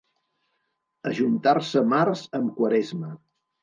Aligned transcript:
Ajuntar-se 1.13 1.87
març 1.95 2.27
amb 2.43 2.53
Quaresma. 2.61 3.17